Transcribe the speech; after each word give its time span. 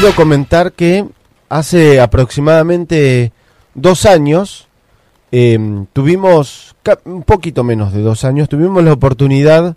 quiero 0.00 0.14
comentar 0.14 0.74
que 0.74 1.06
hace 1.48 2.00
aproximadamente 2.00 3.32
dos 3.74 4.06
años 4.06 4.68
em, 5.32 5.86
tuvimos, 5.92 6.76
un 7.04 7.24
poquito 7.24 7.64
menos 7.64 7.92
de 7.92 8.02
dos 8.02 8.22
años, 8.22 8.48
tuvimos 8.48 8.84
la 8.84 8.92
oportunidad 8.92 9.74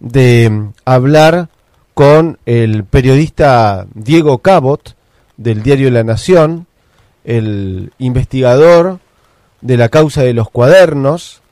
de 0.00 0.44
em, 0.44 0.72
hablar 0.86 1.50
con 1.92 2.38
el 2.46 2.84
periodista 2.84 3.86
Diego 3.92 4.38
Cabot 4.38 4.96
del 5.36 5.62
diario 5.62 5.90
La 5.90 6.02
Nación, 6.02 6.66
el 7.24 7.92
investigador 7.98 9.00
de 9.60 9.76
la 9.76 9.90
causa 9.90 10.22
de 10.22 10.32
los 10.32 10.48
cuadernos, 10.48 11.42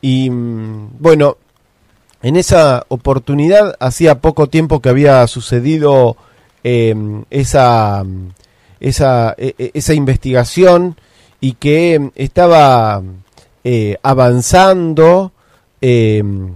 y 0.00 0.30
mm, 0.30 0.90
bueno, 1.00 1.38
en 2.22 2.36
esa 2.36 2.84
oportunidad 2.86 3.74
hacía 3.80 4.20
poco 4.20 4.46
tiempo 4.46 4.80
que 4.80 4.90
había 4.90 5.26
sucedido 5.26 6.16
em, 6.64 7.24
esa, 7.30 8.04
esa, 8.80 9.34
e, 9.38 9.54
e, 9.58 9.70
esa 9.74 9.94
investigación 9.94 10.96
y 11.40 11.52
que 11.52 11.94
em, 11.94 12.10
estaba 12.14 13.02
eh, 13.64 13.96
avanzando 14.02 15.32
em, 15.80 16.54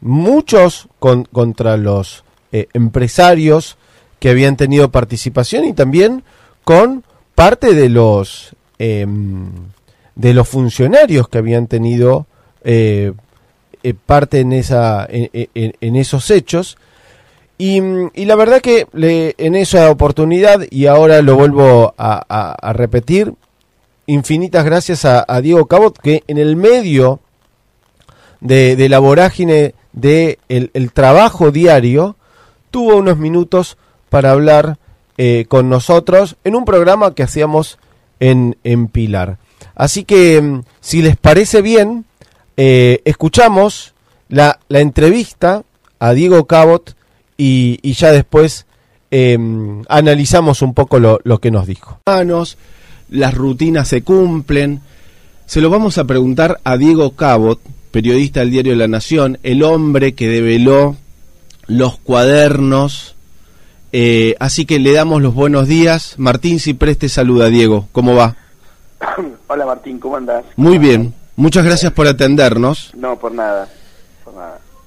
muchos 0.00 0.88
contra 0.98 1.76
los 1.76 2.24
eh, 2.52 2.68
empresarios 2.72 3.76
que 4.18 4.30
habían 4.30 4.56
tenido 4.56 4.90
participación 4.90 5.64
y 5.64 5.72
también 5.72 6.24
con 6.64 7.04
parte 7.34 7.74
de 7.74 7.88
los 7.88 8.54
de 8.78 10.34
los 10.34 10.48
funcionarios 10.48 11.28
que 11.28 11.36
habían 11.36 11.66
tenido 11.66 12.26
eh, 12.62 13.94
parte 14.06 14.40
en, 14.40 14.52
esa, 14.52 15.06
en, 15.10 15.96
esos 15.96 16.30
hechos. 16.30 16.76
Y, 17.62 18.24
la 18.24 18.36
verdad 18.36 18.62
que 18.62 18.86
le, 18.94 19.34
en 19.36 19.54
esa 19.54 19.90
oportunidad, 19.90 20.62
y 20.70 20.86
ahora 20.86 21.20
lo 21.20 21.36
vuelvo 21.36 21.92
a, 21.98 22.72
repetir, 22.72 23.34
infinitas 24.06 24.64
gracias 24.64 25.04
a, 25.04 25.40
Diego 25.42 25.66
Cabot, 25.66 25.98
que 25.98 26.24
en 26.26 26.38
el 26.38 26.56
medio 26.56 27.20
de, 28.40 28.88
la 28.88 28.98
vorágine 28.98 29.74
de 29.92 30.38
el, 30.48 30.92
trabajo 30.92 31.50
diario, 31.50 32.16
tuvo 32.70 32.96
unos 32.96 33.18
minutos 33.18 33.76
para 34.08 34.30
hablar 34.30 34.78
eh, 35.18 35.44
con 35.46 35.68
nosotros 35.68 36.36
en 36.44 36.56
un 36.56 36.64
programa 36.64 37.14
que 37.14 37.24
hacíamos 37.24 37.78
en, 38.20 38.56
Pilar. 38.90 39.36
Así 39.74 40.04
que, 40.04 40.62
si 40.80 41.02
les 41.02 41.18
parece 41.18 41.60
bien, 41.60 42.06
eh, 42.56 43.02
escuchamos 43.04 43.92
la, 44.30 44.58
entrevista 44.70 45.62
a 45.98 46.14
Diego 46.14 46.46
Cabot 46.46 46.96
y, 47.42 47.92
ya 47.92 48.12
después 48.12 48.66
em, 49.10 49.82
analizamos 49.88 50.62
un 50.62 50.74
poco 50.74 50.98
lo, 50.98 51.20
lo, 51.24 51.38
que 51.38 51.50
nos 51.50 51.66
dijo. 51.66 52.00
Las 53.10 53.34
rutinas 53.34 53.88
se 53.88 54.02
cumplen. 54.02 54.80
Se 55.46 55.60
lo 55.60 55.70
vamos 55.70 55.98
a 55.98 56.04
preguntar 56.04 56.60
a 56.64 56.76
Diego 56.76 57.12
Cabot, 57.12 57.60
periodista 57.90 58.40
del 58.40 58.50
diario 58.50 58.76
La 58.76 58.88
Nación, 58.88 59.38
el 59.42 59.62
hombre 59.62 60.14
que 60.14 60.28
develó 60.28 60.96
los 61.66 61.98
cuadernos. 61.98 63.16
Eh, 63.92 64.36
así 64.38 64.66
que 64.66 64.78
le 64.78 64.92
damos 64.92 65.22
los 65.22 65.34
buenos 65.34 65.66
días. 65.66 66.14
Martín 66.18 66.60
Ciprés 66.60 66.98
te 66.98 67.08
saluda, 67.08 67.48
Diego. 67.48 67.88
¿Cómo 67.92 68.14
va? 68.14 68.36
Hola 69.48 69.66
Martín, 69.66 69.98
¿cómo 69.98 70.16
andas? 70.16 70.44
Muy 70.56 70.78
bien. 70.78 71.14
Muchas 71.36 71.64
gracias 71.64 71.92
por 71.92 72.06
atendernos. 72.06 72.92
No, 72.94 73.18
por 73.18 73.32
nada, 73.32 73.68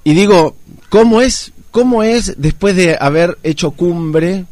Y 0.04 0.14
digo, 0.14 0.56
¿cómo 0.90 1.22
es, 1.22 1.53
cómo 1.74 2.04
es 2.04 2.36
después 2.40 2.76
de 2.76 2.96
haber 3.00 3.40
hecho 3.42 3.72
cumbre? 3.72 4.46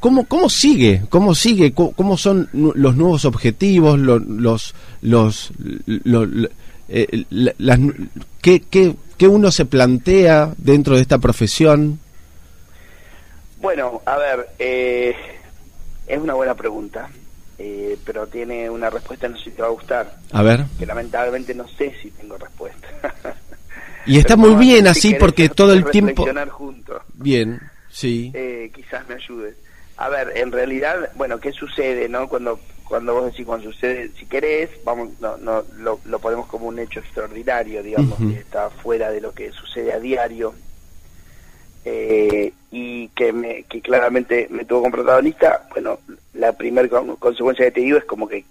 ¿Cómo, 0.00 0.24
cómo 0.24 0.48
sigue? 0.48 1.02
¿Cómo 1.10 1.34
sigue? 1.34 1.74
¿Cómo, 1.74 2.16
son 2.16 2.48
los 2.52 2.96
nuevos 2.96 3.26
objetivos? 3.26 3.98
Los, 3.98 4.22
los, 4.26 4.74
los, 5.02 5.52
eh, 6.88 7.24
las, 7.30 7.78
¿qué, 8.40 8.62
qué, 8.62 9.28
uno 9.28 9.50
se 9.50 9.66
plantea 9.66 10.54
dentro 10.56 10.96
de 10.96 11.02
esta 11.02 11.18
profesión? 11.18 11.98
Bueno, 13.60 14.00
a 14.06 14.16
ver, 14.16 14.48
eh, 14.58 15.14
es 16.06 16.18
una 16.18 16.34
buena 16.34 16.54
pregunta. 16.54 17.10
Eh, 17.58 17.96
pero 18.04 18.26
tiene 18.26 18.68
una 18.68 18.90
respuesta, 18.90 19.28
no 19.28 19.38
sé 19.38 19.44
si 19.44 19.50
te 19.50 19.62
va 19.62 19.68
a 19.68 19.72
gustar. 19.72 20.18
A 20.30 20.42
ver. 20.42 20.64
Que 20.78 20.84
lamentablemente 20.84 21.54
no 21.54 21.66
sé 21.68 21.94
si 22.02 22.10
tengo 22.10 22.36
respuesta. 22.36 22.86
y 24.06 24.18
está 24.18 24.36
muy 24.36 24.54
bien 24.54 24.86
así 24.86 25.14
porque 25.14 25.48
todo 25.48 25.72
el 25.72 25.84
tiempo... 25.90 26.26
juntos. 26.50 27.02
Bien, 27.14 27.60
sí. 27.90 28.30
Eh, 28.34 28.70
quizás 28.74 29.06
me 29.08 29.14
ayude. 29.14 29.54
A 29.96 30.08
ver, 30.08 30.32
en 30.36 30.52
realidad, 30.52 31.10
bueno, 31.14 31.38
¿qué 31.40 31.52
sucede, 31.52 32.08
no? 32.08 32.28
Cuando 32.28 32.60
cuando 32.86 33.14
vos 33.14 33.24
decís 33.26 33.44
cuando 33.44 33.72
sucede, 33.72 34.10
si 34.16 34.26
querés, 34.26 34.70
vamos, 34.84 35.10
no, 35.20 35.36
no, 35.38 35.64
lo, 35.76 36.00
lo 36.04 36.18
ponemos 36.20 36.46
como 36.46 36.68
un 36.68 36.78
hecho 36.78 37.00
extraordinario, 37.00 37.82
digamos, 37.82 38.16
que 38.16 38.38
está 38.38 38.70
fuera 38.70 39.10
de 39.10 39.20
lo 39.20 39.32
que 39.32 39.50
sucede 39.50 39.92
a 39.92 39.98
diario 39.98 40.54
eh, 41.84 42.52
y 42.70 43.08
que, 43.08 43.32
me, 43.32 43.62
que 43.64 43.80
claramente 43.80 44.48
me 44.50 44.64
tuvo 44.64 44.82
como 44.82 44.92
protagonista, 44.92 45.66
bueno, 45.70 46.00
la 46.34 46.52
primera 46.52 46.88
consecuencia 47.18 47.64
que 47.66 47.70
te 47.70 47.80
digo 47.80 47.98
es 47.98 48.04
como 48.04 48.28
que 48.28 48.44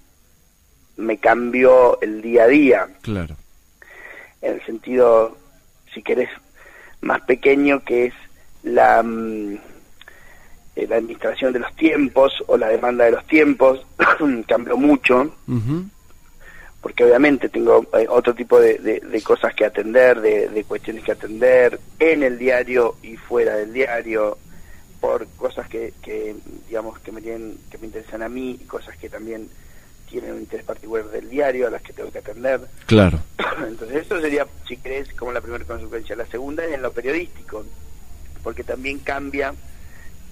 me 0.98 1.18
cambió 1.18 2.00
el 2.02 2.22
día 2.22 2.44
a 2.44 2.48
día. 2.48 2.88
Claro. 3.02 3.36
En 4.42 4.54
el 4.54 4.66
sentido, 4.66 5.38
si 5.96 6.04
querés, 6.04 6.30
más 7.02 7.22
pequeño 7.22 7.84
que 7.84 8.08
es 8.08 8.14
la, 8.64 9.02
mm, 9.02 9.58
eh, 10.76 10.88
la 10.88 10.98
administración 10.98 11.54
de 11.54 11.60
los 11.60 11.76
tiempos 11.76 12.34
o 12.48 12.58
la 12.58 12.68
demanda 12.68 13.06
de 13.06 13.12
los 13.12 13.26
tiempos, 13.26 13.86
cambió 14.48 14.78
mucho. 14.78 15.34
Porque 16.82 17.04
obviamente 17.04 17.50
tengo 17.50 17.88
eh, 17.98 18.06
otro 18.08 18.36
tipo 18.36 18.60
de, 18.60 19.24
cosas 19.24 19.56
que 19.56 19.66
atender, 19.66 20.22
de, 20.22 20.64
cuestiones 20.68 21.04
que 21.04 21.14
atender 21.14 21.80
en 21.98 22.22
el 22.22 22.38
diario 22.38 22.98
y 23.02 23.18
fuera 23.18 23.56
del 23.56 23.74
diario, 23.74 24.38
por 25.00 25.26
cosas 25.38 25.68
que, 25.68 25.94
digamos 26.68 27.00
que 27.00 27.12
me 27.12 27.22
tienen, 27.22 27.58
que 27.72 27.80
me 27.80 27.88
interesan 27.88 28.22
a 28.22 28.30
mí 28.30 28.60
y 28.62 28.66
cosas 28.66 28.96
que 28.98 29.10
también 29.10 29.50
tienen 30.20 30.36
un 30.36 30.40
interés 30.40 30.66
particular 30.66 31.10
del 31.10 31.30
diario 31.30 31.68
a 31.68 31.70
las 31.70 31.82
que 31.82 31.92
tengo 31.92 32.10
que 32.10 32.20
atender. 32.20 32.62
Claro. 32.86 33.20
Entonces 33.68 34.06
eso 34.06 34.22
sería, 34.22 34.48
si 34.66 34.78
crees, 34.78 35.12
como 35.14 35.34
la 35.34 35.42
primera 35.42 35.66
consecuencia. 35.66 36.16
La 36.16 36.26
segunda 36.28 36.64
es 36.64 36.74
en 36.74 36.82
lo 36.82 36.94
periodístico, 36.94 37.66
porque 38.42 38.64
también 38.64 39.00
cambia 39.00 39.54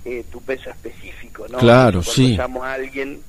eh, 0.05 0.23
tu 0.31 0.41
peso 0.41 0.69
específico, 0.69 1.47
¿no? 1.49 1.57
Claro, 1.57 1.99
Cuando 1.99 2.11
sí. 2.13 2.37
llamo 2.37 2.63
a 2.63 2.73
alguien 2.73 3.21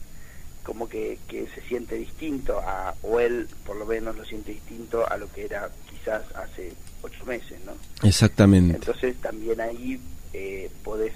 como 0.62 0.88
que, 0.88 1.19
que 1.26 1.48
se 1.54 1.60
siente 1.62 1.97
distinto 1.97 2.60
a, 2.60 2.94
o 3.03 3.19
él 3.19 3.48
por 3.66 3.76
lo 3.76 3.84
menos 3.84 4.16
lo 4.16 4.25
siente 4.25 4.53
distinto 4.53 5.10
a 5.10 5.16
lo 5.16 5.31
que 5.32 5.44
era 5.44 5.69
quizás 5.91 6.22
hace 6.37 6.72
ocho 7.03 7.25
meses, 7.26 7.59
¿no? 7.66 7.72
Exactamente. 8.06 8.76
Entonces 8.76 9.16
también 9.20 9.60
ahí 9.60 10.00
eh, 10.32 10.70
podés, 10.84 11.12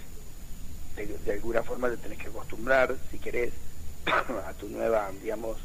de, 0.96 1.32
alguna 1.32 1.62
forma 1.62 1.88
te 1.90 1.96
tenés 1.96 2.18
que 2.18 2.26
acostumbrar, 2.26 2.96
si 3.12 3.18
querés, 3.18 3.52
a 4.48 4.52
tu 4.54 4.68
nueva, 4.68 5.10
digamos, 5.22 5.56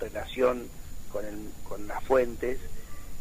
relación 0.00 0.64
con, 1.12 1.24
el, 1.24 1.50
con 1.68 1.86
las 1.86 2.02
fuentes, 2.04 2.58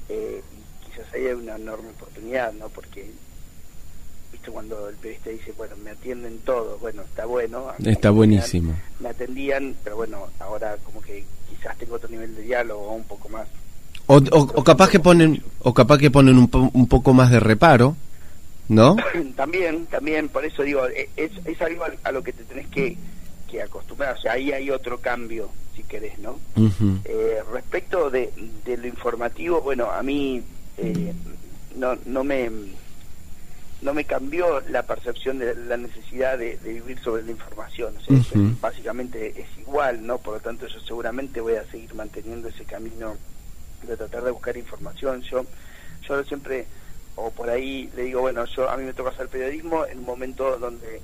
eh, 0.09 0.41
y 0.57 0.90
quizás 0.90 1.13
ahí 1.13 1.28
hay 1.28 1.34
una 1.34 1.56
enorme 1.56 1.90
oportunidad, 1.90 2.53
¿no? 2.53 2.69
Porque 2.69 3.12
¿viste? 4.31 4.51
Cuando 4.51 4.89
el 4.89 4.95
periodista 4.95 5.29
dice, 5.29 5.53
bueno, 5.57 5.75
me 5.84 5.91
atienden 5.91 6.39
todos, 6.39 6.79
bueno, 6.79 7.01
está 7.03 7.25
bueno. 7.25 7.73
Está 7.84 8.09
buenísimo. 8.12 8.73
Me 9.00 9.09
atendían, 9.09 9.75
pero 9.84 9.97
bueno, 9.97 10.28
ahora 10.39 10.78
como 10.84 11.01
que 11.01 11.23
quizás 11.50 11.78
tengo 11.78 11.95
otro 11.95 12.09
nivel 12.09 12.36
de 12.36 12.44
diálogo, 12.44 12.92
un 12.94 13.04
poco 13.04 13.30
más. 13.30 13.48
O, 14.07 14.18
o, 14.18 14.63
capaz 14.63 14.89
que 14.89 15.00
ponen, 15.00 15.44
o 15.59 15.74
capaz 15.74 16.00
que 16.00 16.09
ponen 16.09 16.38
un, 16.38 16.50
un 16.74 16.88
poco 16.88 17.13
más 17.13 17.30
de 17.30 17.39
reparo, 17.39 17.95
¿no? 18.68 18.95
también, 19.36 19.86
también, 19.88 20.30
por 20.30 20.45
eso 20.45 20.63
digo, 20.63 20.88
e, 20.88 21.09
es, 21.15 21.31
es 21.45 21.62
algo 21.62 21.86
a, 22.04 22.12
lo 22.12 22.24
que 22.24 22.33
te 22.33 22.44
tenés 22.44 22.68
que, 22.68 22.98
que 23.50 23.62
acostumbrar, 23.62 24.18
o 24.18 24.22
sea, 24.22 24.34
ahí 24.34 24.51
hay 24.51 24.69
otro 24.69 25.00
cambio, 25.00 25.50
si 25.75 25.84
querés, 25.84 26.19
¿no? 26.19 26.40
eh, 27.06 27.40
respecto 27.51 28.10
de, 28.10 28.31
de, 28.66 28.78
lo 28.78 28.88
informativo, 28.88 29.62
bueno, 29.62 29.92
a 29.92 30.04
mí 30.04 30.44
eh, 30.78 31.13
no, 31.75 31.98
no 32.06 32.24
me 32.24 32.50
no 33.81 33.94
me 33.94 34.04
cambió 34.04 34.62
la 34.69 34.84
percepción 34.84 35.40
de 35.40 35.56
la 35.56 35.78
necesidad 35.78 36.38
de, 36.38 36.57
vivir 36.57 37.00
sobre 37.00 37.24
la 37.24 37.31
información. 37.31 37.94
básicamente 38.60 39.42
es 39.42 39.48
igual, 39.57 40.06
¿no? 40.06 40.18
Por 40.18 40.36
lo 40.36 40.40
tanto, 40.42 40.68
yo 40.68 40.80
seguramente 40.81 41.40
voy 41.40 41.56
a 41.56 41.66
seguir 41.66 41.94
manteniendo 41.95 42.50
ese 42.50 42.66
camino 42.66 43.16
de 43.84 43.95
tratar 43.95 44.24
de 44.24 44.31
buscar 44.31 44.57
información. 44.57 45.22
Yo, 45.22 45.45
yo 46.07 46.24
siempre, 46.25 46.66
o 47.16 47.31
por 47.31 47.50
ahí 47.50 47.90
le 47.95 48.04
digo, 48.04 48.22
bueno, 48.22 48.44
yo 48.45 48.69
a 48.69 48.75
mí 48.75 48.84
me 48.84 48.94
toca 48.94 49.12
hacer 49.12 49.30
periodismo 49.30 49.86
en 49.86 50.00
un 50.00 50.06
momento 50.06 50.57
donde 50.57 51.02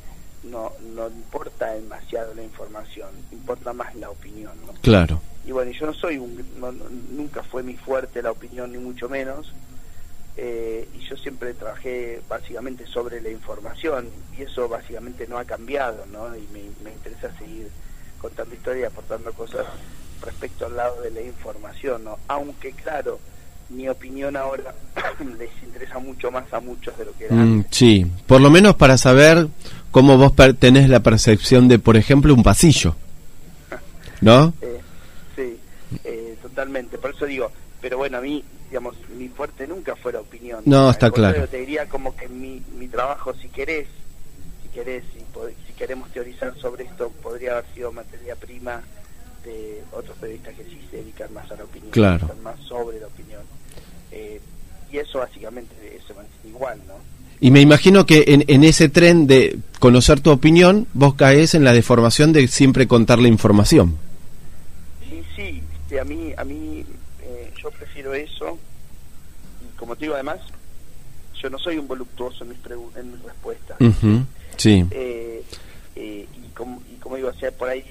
no, 0.49 0.71
no 0.95 1.07
importa 1.07 1.71
demasiado 1.71 2.33
la 2.33 2.43
información, 2.43 3.09
importa 3.31 3.73
más 3.73 3.93
la 3.95 4.09
opinión, 4.09 4.53
¿no? 4.65 4.73
Claro. 4.81 5.21
Y 5.45 5.51
bueno, 5.51 5.71
yo 5.71 5.85
no 5.85 5.93
soy 5.93 6.17
un, 6.17 6.43
nunca 7.11 7.43
fue 7.43 7.63
mi 7.63 7.75
fuerte 7.75 8.21
la 8.21 8.31
opinión, 8.31 8.71
ni 8.71 8.77
mucho 8.77 9.09
menos 9.09 9.51
eh, 10.37 10.87
y 10.93 10.99
yo 11.07 11.15
siempre 11.15 11.53
trabajé 11.53 12.21
básicamente 12.27 12.85
sobre 12.85 13.21
la 13.21 13.29
información 13.29 14.09
y 14.37 14.41
eso 14.41 14.67
básicamente 14.67 15.27
no 15.27 15.37
ha 15.37 15.45
cambiado, 15.45 16.05
¿no? 16.11 16.35
Y 16.35 16.45
me, 16.51 16.91
interesa 16.91 17.31
seguir 17.39 17.69
contando 18.19 18.53
historias 18.53 18.83
y 18.83 18.93
aportando 18.93 19.31
cosas 19.31 19.65
respecto 20.21 20.65
al 20.65 20.75
lado 20.75 21.01
de 21.01 21.11
la 21.11 21.21
información, 21.21 22.03
¿no? 22.03 22.19
Aunque 22.27 22.73
claro, 22.73 23.19
mi 23.69 23.87
opinión 23.87 24.35
ahora 24.35 24.75
les 25.37 25.51
interesa 25.63 25.99
mucho 25.99 26.29
más 26.31 26.51
a 26.51 26.59
muchos 26.59 26.97
de 26.97 27.05
lo 27.05 27.13
que 27.13 27.25
era 27.25 27.35
mm, 27.35 27.65
Sí, 27.71 28.05
por 28.27 28.41
lo 28.41 28.49
menos 28.49 28.75
para 28.75 28.97
saber 28.97 29.47
cómo 29.95 30.17
vos 30.17 30.33
tenés 30.59 30.89
la 30.89 30.99
percepción 30.99 31.69
de, 31.69 31.79
por 31.79 31.95
ejemplo, 31.95 32.33
un 32.33 32.43
pasillo, 32.43 32.97
¿no? 34.19 34.53
Eh, 34.61 34.81
sí, 35.37 35.57
eh, 36.03 36.35
totalmente. 36.41 36.97
Por 36.97 37.11
eso 37.11 37.25
digo, 37.25 37.49
pero 37.79 37.97
bueno, 37.97 38.17
a 38.17 38.21
mí, 38.21 38.43
digamos, 38.67 38.97
mi 39.17 39.29
fuerte 39.29 39.65
nunca 39.65 39.95
fue 39.95 40.11
la 40.11 40.19
opinión. 40.19 40.63
No, 40.65 40.89
está 40.89 41.11
claro. 41.11 41.47
Te 41.47 41.59
diría 41.59 41.87
como 41.87 42.13
que 42.13 42.27
mi, 42.27 42.61
mi 42.77 42.89
trabajo, 42.89 43.33
si 43.35 43.47
querés, 43.47 43.87
si 44.63 44.67
querés, 44.67 45.05
si, 45.13 45.19
si 45.65 45.73
queremos 45.77 46.11
teorizar 46.11 46.53
sobre 46.57 46.83
esto, 46.83 47.09
podría 47.23 47.53
haber 47.53 47.65
sido 47.73 47.93
materia 47.93 48.35
prima 48.35 48.81
de 49.45 49.81
otros 49.93 50.17
periodistas 50.17 50.55
que 50.55 50.65
sí 50.65 50.77
se 50.91 50.97
dedican 50.97 51.33
más 51.33 51.49
a 51.49 51.55
la 51.55 51.63
opinión, 51.63 51.91
claro. 51.91 52.35
más 52.43 52.59
sobre 52.67 52.99
la 52.99 53.07
opinión. 53.07 53.43
Eh, 54.11 54.41
y 54.91 54.97
eso 54.97 55.19
básicamente 55.19 55.73
se 56.05 56.13
mantiene 56.13 56.49
igual, 56.49 56.81
¿no? 56.85 56.95
Y 57.39 57.51
me 57.51 57.61
imagino 57.61 58.05
que 58.05 58.25
en, 58.27 58.45
en, 58.47 58.63
ese 58.63 58.89
tren 58.89 59.27
de 59.27 59.59
conocer 59.79 60.19
tu 60.21 60.31
opinión, 60.31 60.87
vos 60.93 61.15
caes 61.15 61.53
en 61.53 61.63
la 61.63 61.73
deformación 61.73 62.33
de 62.33 62.47
siempre 62.47 62.87
contar 62.87 63.19
la 63.19 63.27
información. 63.27 63.97
Sí, 65.35 65.61
sí, 65.89 65.97
a 65.97 66.03
mí, 66.03 66.33
a 66.37 66.43
mí 66.43 66.85
yo 67.65 67.71
prefiero 67.71 68.13
eso. 68.13 68.57
Y 69.61 69.77
como 69.77 69.95
te 69.95 70.05
digo, 70.05 70.13
además, 70.13 70.39
yo 71.41 71.49
no 71.49 71.57
soy 71.57 71.77
un 71.77 71.87
voluptuoso 71.87 72.43
en 72.43 72.51
mis, 72.51 72.59
en 72.95 73.11
mis 73.11 73.23
respuestas. 73.23 73.77
Sí. 74.57 74.85
Eh, 74.91 75.43
eh, 75.95 76.27
y, 76.35 76.49
como, 76.49 76.81
y 76.91 76.95
como 76.97 77.15
digo, 77.15 77.29
o 77.29 77.51
por 77.53 77.69
ahí, 77.69 77.83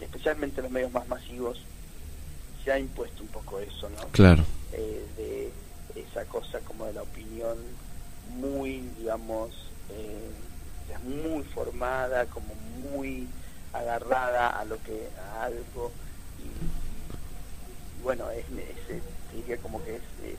especialmente 0.00 0.62
los 0.62 0.70
medios 0.70 0.92
más 0.92 1.08
masivos, 1.08 1.58
se 2.64 2.72
ha 2.72 2.78
impuesto 2.78 3.22
un 3.22 3.28
poco 3.28 3.58
eso, 3.60 3.88
¿no? 3.90 4.08
Claro. 4.12 4.44
Eh, 4.72 5.04
de 5.16 6.00
esa 6.00 6.24
cosa 6.26 6.60
como 6.60 6.86
de 6.86 6.92
la 6.92 7.02
opinión 7.02 7.56
muy, 8.30 8.82
digamos, 8.98 9.50
muy 11.04 11.42
formada, 11.44 12.26
como 12.26 12.54
muy 12.90 13.26
agarrada 13.72 14.58
a 14.60 14.64
lo 14.64 14.76
que 14.82 15.08
a 15.18 15.44
algo 15.44 15.90
y, 16.38 18.02
bueno 18.02 18.30
es, 18.30 18.44
es, 18.88 19.02
diría 19.34 19.56
como 19.58 19.82
que 19.84 19.96
es 19.96 20.02
eh, 20.22 20.36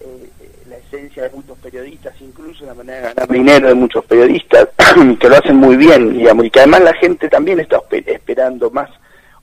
eh, 0.00 0.30
la 0.68 0.78
esencia 0.78 1.24
de 1.24 1.30
muchos 1.30 1.58
periodistas, 1.58 2.14
incluso 2.20 2.64
la 2.64 2.74
manera 2.74 3.08
de 3.08 3.14
ganar 3.14 3.28
dinero 3.28 3.68
de 3.68 3.74
muchos 3.74 4.04
periodistas, 4.06 4.68
que 5.20 5.28
lo 5.28 5.36
hacen 5.36 5.56
muy 5.56 5.76
bien, 5.76 6.14
digamos, 6.14 6.46
y 6.46 6.50
que 6.50 6.60
además 6.60 6.82
la 6.82 6.94
gente 6.94 7.28
también 7.28 7.60
está 7.60 7.80
esperando 7.90 8.70
más 8.70 8.90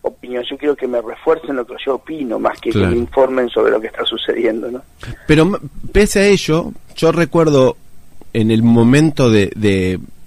opinión. 0.01 0.43
Yo 0.49 0.57
quiero 0.57 0.75
que 0.75 0.87
me 0.87 1.01
refuercen 1.01 1.55
lo 1.55 1.65
que 1.65 1.75
yo 1.85 1.95
opino, 1.95 2.39
más 2.39 2.59
que 2.59 2.71
que 2.71 2.79
me 2.79 2.95
informen 2.95 3.49
sobre 3.49 3.71
lo 3.71 3.81
que 3.81 3.87
está 3.87 4.05
sucediendo, 4.05 4.71
¿no? 4.71 4.81
Pero 5.27 5.59
pese 5.91 6.19
a 6.19 6.27
ello, 6.27 6.71
yo 6.95 7.11
recuerdo 7.11 7.77
en 8.33 8.51
el 8.51 8.63
momento 8.63 9.29
de 9.29 9.51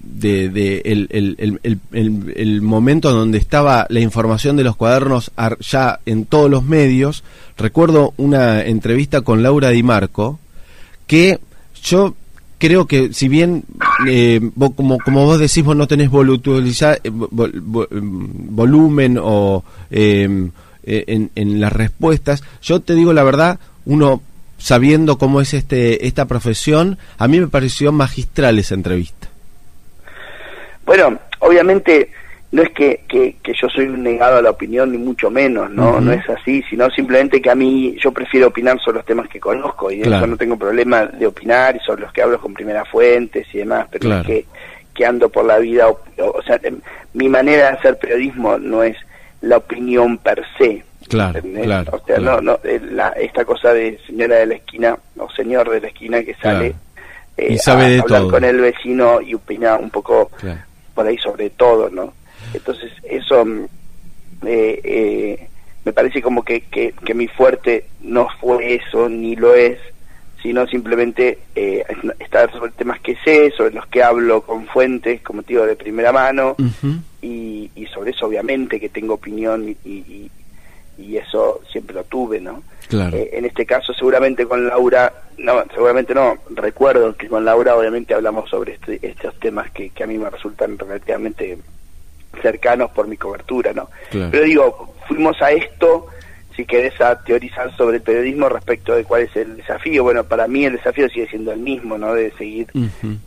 de, 0.02 0.82
el, 0.84 1.08
el, 1.10 1.60
el, 1.62 2.20
el, 2.34 2.62
momento 2.62 3.12
donde 3.12 3.38
estaba 3.38 3.86
la 3.88 4.00
información 4.00 4.56
de 4.56 4.64
los 4.64 4.76
cuadernos 4.76 5.32
ya 5.60 6.00
en 6.06 6.26
todos 6.26 6.50
los 6.50 6.64
medios, 6.64 7.24
recuerdo 7.56 8.12
una 8.16 8.64
entrevista 8.64 9.22
con 9.22 9.42
Laura 9.42 9.70
Di 9.70 9.82
Marco, 9.82 10.38
que 11.06 11.38
yo 11.82 12.14
creo 12.62 12.86
que 12.86 13.12
si 13.12 13.26
bien 13.26 13.64
eh, 14.08 14.40
como, 14.76 14.98
como 15.00 15.26
vos 15.26 15.40
decís 15.40 15.64
vos 15.64 15.74
no 15.74 15.88
tenés 15.88 16.10
eh, 16.12 17.10
volumen 18.52 19.18
o 19.20 19.64
em, 19.90 20.52
eh, 20.84 21.02
en, 21.08 21.32
en 21.34 21.60
las 21.60 21.72
respuestas, 21.72 22.44
yo 22.62 22.78
te 22.78 22.94
digo 22.94 23.12
la 23.12 23.24
verdad, 23.24 23.58
uno 23.84 24.22
sabiendo 24.58 25.18
cómo 25.18 25.40
es 25.40 25.54
este 25.54 26.06
esta 26.06 26.26
profesión, 26.26 26.98
a 27.18 27.26
mí 27.26 27.40
me 27.40 27.48
pareció 27.48 27.90
magistral 27.90 28.60
esa 28.60 28.74
entrevista. 28.74 29.26
Bueno, 30.86 31.18
obviamente 31.40 32.12
no 32.52 32.62
es 32.62 32.70
que, 32.70 33.02
que, 33.08 33.34
yo 33.54 33.68
soy 33.70 33.86
un 33.86 34.02
negado 34.02 34.36
a 34.36 34.42
la 34.42 34.50
opinión, 34.50 34.92
ni 34.92 34.98
mucho 34.98 35.30
menos, 35.30 35.70
no 35.70 36.00
no 36.02 36.12
es 36.12 36.28
así, 36.28 36.62
sino 36.68 36.90
simplemente 36.90 37.40
que 37.40 37.50
a 37.50 37.54
mí 37.54 37.96
yo 37.98 38.12
prefiero 38.12 38.48
opinar 38.48 38.78
sobre 38.78 38.98
los 38.98 39.06
temas 39.06 39.26
que 39.28 39.40
conozco 39.40 39.90
y 39.90 40.02
eso 40.02 40.26
no 40.26 40.36
tengo 40.36 40.58
problema 40.58 41.06
de 41.06 41.26
opinar 41.26 41.74
y 41.76 41.80
sobre 41.80 42.02
los 42.02 42.12
que 42.12 42.20
hablo 42.20 42.38
con 42.38 42.52
primeras 42.52 42.86
fuentes 42.90 43.46
y 43.54 43.58
demás, 43.58 43.86
pero 43.90 44.18
es 44.18 44.26
que, 44.26 44.44
que 44.94 45.06
ando 45.06 45.30
por 45.30 45.46
la 45.46 45.58
vida, 45.58 45.88
o, 45.88 46.42
sea, 46.42 46.60
em, 46.62 46.78
mi 47.14 47.26
manera 47.26 47.70
de 47.70 47.78
hacer 47.78 47.98
periodismo 47.98 48.58
no 48.58 48.82
es 48.82 48.98
la 49.40 49.56
opinión 49.56 50.18
per 50.18 50.44
se. 50.58 50.84
Claro, 51.08 51.40
claro, 51.42 51.92
o 52.00 52.06
sea, 52.06 52.18
no, 52.18 52.40
no, 52.42 52.58
eh, 52.64 52.80
la, 52.90 53.08
esta 53.10 53.46
cosa 53.46 53.72
de 53.72 53.98
señora 54.06 54.36
de 54.36 54.46
la 54.46 54.54
esquina 54.54 54.96
o 55.16 55.28
señor 55.30 55.68
de 55.70 55.80
la 55.80 55.88
esquina 55.88 56.22
que 56.22 56.34
sale 56.34 56.74
eh, 57.36 57.48
y 57.54 57.58
sabe 57.58 57.84
a, 57.84 57.88
de 57.88 58.00
hablar 58.00 58.28
con 58.28 58.44
el 58.44 58.60
vecino 58.60 59.20
y 59.20 59.34
opina 59.34 59.76
un 59.76 59.90
poco 59.90 60.30
por 60.94 61.06
ahí 61.06 61.16
sobre 61.18 61.50
todo, 61.50 61.90
¿no? 61.90 62.12
Entonces 62.54 62.92
eso 63.02 63.44
mm, 63.44 63.64
eh, 64.46 64.80
eh, 64.84 65.48
me 65.84 65.92
parece 65.92 66.22
como 66.22 66.44
que, 66.44 66.62
que, 66.62 67.14
mi 67.14 67.28
fuerte 67.28 67.86
no 68.02 68.28
fue 68.40 68.74
eso, 68.74 69.08
ni 69.08 69.36
lo 69.36 69.54
es, 69.54 69.78
sino 70.42 70.66
simplemente 70.66 71.38
eh, 71.54 71.84
estar 72.18 72.50
sobre 72.52 72.72
temas 72.72 73.00
que 73.00 73.16
sé, 73.24 73.50
sobre 73.56 73.74
los 73.74 73.86
que 73.86 74.02
hablo 74.02 74.42
con 74.42 74.66
fuentes, 74.66 75.22
como 75.22 75.42
te 75.42 75.54
digo, 75.54 75.66
de 75.66 75.76
primera 75.76 76.12
mano, 76.12 76.56
y, 77.20 77.70
y, 77.74 77.86
sobre 77.86 78.12
eso 78.12 78.26
obviamente 78.26 78.80
que 78.80 78.88
tengo 78.88 79.14
opinión 79.14 79.68
y, 79.68 79.88
y, 79.88 80.30
y 80.98 81.16
eso 81.16 81.60
siempre 81.70 81.94
lo 81.94 82.04
tuve, 82.04 82.40
¿no? 82.40 82.62
Eh, 82.90 83.30
en 83.32 83.44
este 83.44 83.64
caso 83.64 83.92
seguramente 83.94 84.46
con 84.46 84.66
Laura, 84.66 85.12
no, 85.38 85.64
seguramente 85.72 86.14
no, 86.14 86.36
recuerdo 86.50 87.16
que 87.16 87.28
con 87.28 87.44
Laura 87.44 87.76
obviamente 87.76 88.14
hablamos 88.14 88.50
sobre 88.50 88.74
este, 88.74 88.98
estos 89.02 89.38
temas 89.40 89.70
que, 89.70 89.90
que 89.90 90.04
a 90.04 90.06
mí 90.06 90.18
me 90.18 90.28
resultan 90.28 90.78
relativamente 90.78 91.58
cercanos 92.40 92.90
por 92.90 93.06
mi 93.06 93.16
cobertura, 93.16 93.72
¿no? 93.72 93.88
Pero 94.10 94.44
digo, 94.44 94.94
fuimos 95.06 95.40
a 95.42 95.50
esto, 95.50 96.06
si 96.56 96.64
querés, 96.64 97.00
a 97.00 97.22
teorizar 97.22 97.74
sobre 97.76 97.96
el 97.96 98.02
periodismo 98.02 98.48
respecto 98.48 98.94
de 98.94 99.04
cuál 99.04 99.22
es 99.22 99.36
el 99.36 99.56
desafío. 99.56 100.02
Bueno, 100.02 100.24
para 100.24 100.48
mí 100.48 100.64
el 100.64 100.74
desafío 100.74 101.08
sigue 101.08 101.28
siendo 101.28 101.52
el 101.52 101.60
mismo, 101.60 101.98
¿no? 101.98 102.14
De 102.14 102.30
seguir 102.32 102.68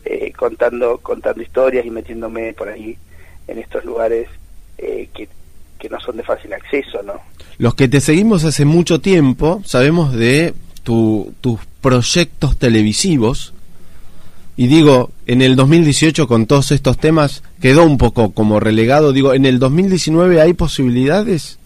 eh, 0.04 0.32
contando, 0.36 0.98
contando 0.98 1.42
historias 1.42 1.86
y 1.86 1.90
metiéndome 1.90 2.52
por 2.52 2.68
ahí 2.68 2.96
en 3.48 3.58
estos 3.58 3.84
lugares 3.84 4.28
eh, 4.78 5.08
que, 5.14 5.28
que 5.78 5.88
no 5.88 6.00
son 6.00 6.16
de 6.16 6.22
fácil 6.22 6.52
acceso, 6.52 7.02
¿no? 7.02 7.20
Los 7.58 7.74
que 7.74 7.88
te 7.88 8.00
seguimos 8.00 8.44
hace 8.44 8.64
mucho 8.64 9.00
tiempo 9.00 9.62
sabemos 9.64 10.12
de 10.12 10.54
tus 10.82 11.58
proyectos 11.80 12.58
televisivos. 12.58 13.54
Y 14.56 14.68
digo, 14.68 15.10
en 15.26 15.42
el 15.42 15.54
2018 15.54 16.26
con 16.26 16.46
todos 16.46 16.72
estos 16.72 16.96
temas 16.96 17.42
quedó 17.60 17.84
un 17.84 17.98
poco 17.98 18.32
como 18.32 18.58
relegado. 18.58 19.12
Digo, 19.12 19.34
en 19.34 19.44
el 19.44 19.58
2019 19.58 20.40
hay 20.40 20.54
posibilidades 20.54 21.58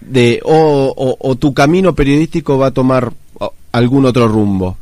de 0.00 0.40
o, 0.44 1.16
o, 1.18 1.36
tu 1.36 1.54
camino 1.54 1.94
periodístico 1.94 2.58
va 2.58 2.66
a 2.68 2.70
tomar 2.72 3.12
algún 3.72 4.04
otro 4.04 4.28
rumbo. 4.28 4.76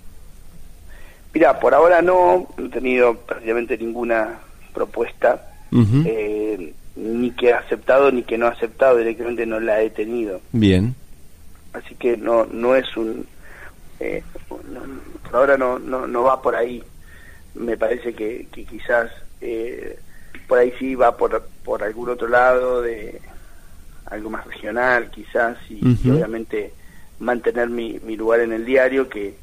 Mira, 1.33 1.61
por 1.61 1.75
ahora 1.75 2.03
no 2.03 2.49
he 2.59 2.69
tenido 2.69 3.15
prácticamente 3.15 3.79
ninguna 3.79 4.41
propuesta 4.75 5.47
ni 6.97 7.31
que 7.31 7.53
ha 7.53 7.59
aceptado 7.59 8.11
ni 8.11 8.23
que 8.23 8.37
no 8.37 8.47
ha 8.47 8.51
aceptado, 8.51 8.97
directamente 8.97 9.47
no 9.47 9.61
la 9.61 9.81
he 9.81 9.91
tenido. 9.91 10.41
Bien. 10.53 10.95
Así 11.73 11.95
que 11.95 12.17
no 12.17 12.47
no 12.47 12.75
es 12.75 12.97
un... 12.97 13.27
Eh, 14.01 14.23
por 14.49 15.37
ahora 15.37 15.57
no, 15.57 15.79
no, 15.79 16.07
no 16.07 16.25
va 16.25 16.43
por 16.43 16.57
ahí. 16.57 16.83
Me 17.55 17.77
parece 17.77 18.15
que, 18.15 18.47
que 18.53 18.65
quizás 18.65 19.11
eh, 19.41 19.99
por 20.47 20.59
ahí 20.59 20.73
sí 20.79 20.95
va 20.95 21.17
por, 21.17 21.43
por 21.65 21.83
algún 21.83 22.09
otro 22.09 22.29
lado, 22.29 22.83
de 22.83 23.21
algo 24.07 24.31
más 24.31 24.47
regional 24.47 25.11
quizás, 25.11 25.57
y, 25.69 25.81
obviamente 26.11 26.73
mantener 27.21 27.69
mi, 27.69 28.01
mi 28.01 28.17
lugar 28.17 28.41
en 28.41 28.53
el 28.53 28.65
diario 28.65 29.09
que, 29.09 29.35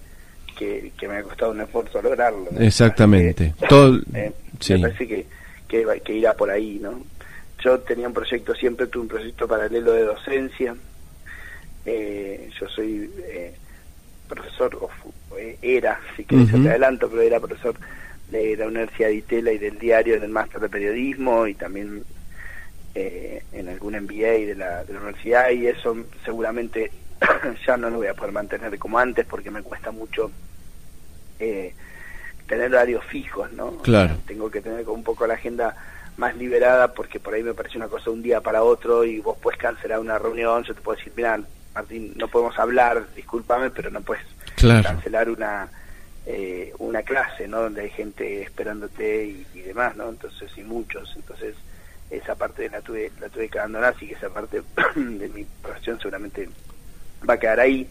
que, 0.57 1.07
me 1.07 1.17
ha 1.17 1.23
costado 1.23 1.51
un 1.51 1.61
esfuerzo 1.61 2.01
lograrlo. 2.01 2.47
Exactamente. 2.59 3.53
Todo, 3.69 3.99
eh, 4.13 4.33
Me 4.69 4.79
parece 4.79 5.07
que, 5.07 5.25
que, 5.67 6.01
que 6.03 6.13
irá 6.13 6.33
por 6.33 6.49
ahí, 6.49 6.79
¿no? 6.81 7.03
Yo 7.63 7.79
tenía 7.79 8.07
un 8.07 8.13
proyecto, 8.13 8.53
siempre 8.55 8.87
tuve 8.87 9.03
un 9.03 9.09
proyecto 9.09 9.47
paralelo 9.47 9.91
de 9.93 10.03
docencia. 10.03 10.75
Eh, 11.85 12.49
yo 12.59 12.67
soy 12.67 13.09
eh, 13.27 13.55
profesor, 14.27 14.75
o 14.75 14.89
eh, 15.37 15.57
era, 15.61 15.99
si 16.15 16.23
querés 16.23 16.51
te 16.51 16.69
adelanto, 16.69 17.09
pero 17.09 17.21
era 17.21 17.39
profesor 17.39 17.75
de 18.29 18.57
la 18.57 18.67
Universidad 18.67 19.09
de 19.09 19.15
Itela 19.15 19.51
y 19.51 19.57
del 19.57 19.79
diario 19.79 20.19
del 20.19 20.29
máster 20.29 20.61
de 20.61 20.69
periodismo 20.69 21.47
y 21.47 21.53
también 21.53 22.03
en 22.95 23.69
algún 23.69 23.93
MBA 23.93 24.47
de 24.47 24.55
la, 24.55 24.83
de 24.83 24.93
la 24.93 24.99
universidad 24.99 25.51
y 25.51 25.67
eso 25.67 25.95
seguramente 26.25 26.91
ya 27.65 27.77
no 27.77 27.89
lo 27.89 27.97
voy 27.97 28.07
a 28.07 28.13
poder 28.13 28.33
mantener 28.33 28.77
como 28.79 28.99
antes 28.99 29.25
porque 29.25 29.51
me 29.51 29.61
cuesta 29.61 29.91
mucho 29.91 30.31
eh, 31.39 31.73
tener 32.47 32.71
horarios 32.71 33.03
fijos, 33.05 33.51
¿no? 33.53 33.77
Claro. 33.77 34.15
tengo 34.25 34.49
que 34.49 34.61
tener 34.61 34.87
un 34.87 35.03
poco 35.03 35.27
la 35.27 35.35
agenda 35.35 35.75
más 36.15 36.35
liberada 36.35 36.93
porque 36.93 37.19
por 37.19 37.33
ahí 37.33 37.43
me 37.43 37.53
parece 37.53 37.77
una 37.77 37.87
cosa 37.87 38.09
un 38.09 38.23
día 38.23 38.41
para 38.41 38.63
otro 38.63 39.03
y 39.03 39.19
vos 39.19 39.37
puedes 39.41 39.59
cancelar 39.59 39.99
una 39.99 40.17
reunión, 40.17 40.63
yo 40.63 40.73
te 40.73 40.81
puedo 40.81 40.97
decir, 40.97 41.13
mira, 41.15 41.39
Martín, 41.77 42.13
no 42.15 42.27
podemos 42.27 42.57
hablar, 42.57 43.05
discúlpame, 43.15 43.69
pero 43.69 43.91
no 43.91 44.01
puedes 44.01 44.25
cancelar 44.55 45.29
una 45.29 45.69
eh, 46.25 46.73
una 46.79 47.03
clase, 47.03 47.47
¿no? 47.47 47.61
Donde 47.61 47.83
hay 47.83 47.89
gente 47.91 48.41
esperándote 48.41 49.35
y, 49.53 49.59
demás, 49.61 49.95
¿no? 49.95 50.09
Entonces, 50.09 50.51
y 50.57 50.61
muchos, 50.61 51.13
entonces 51.15 51.55
esa 52.09 52.35
parte 52.35 52.67
la 52.69 52.81
tuve, 52.81 53.11
la 53.21 53.29
tuve 53.29 53.47
que 53.47 53.59
abandonar, 53.59 53.93
así 53.95 54.07
que 54.07 54.15
esa 54.15 54.29
parte 54.29 54.61
de 54.95 55.29
mi 55.29 55.45
profesión 55.61 55.97
seguramente 55.99 56.49
va 57.27 57.35
a 57.35 57.39
quedar 57.39 57.59
ahí. 57.59 57.87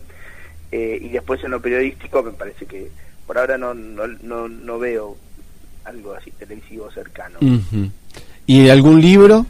Eh, 0.73 0.99
y 1.00 1.09
después 1.11 1.43
en 1.45 1.52
lo 1.52 1.62
periodístico 1.62 2.23
me 2.25 2.33
parece 2.33 2.66
que 2.66 2.90
por 3.25 3.38
ahora 3.38 3.57
no, 3.57 3.73
no, 3.73 4.07
no, 4.07 4.49
no 4.49 4.78
veo 4.78 5.16
algo 5.85 6.12
así 6.14 6.33
televisivo 6.33 6.90
cercano. 6.90 7.38
¿Y 8.47 8.69
algún 8.69 9.00
libro? 9.00 9.47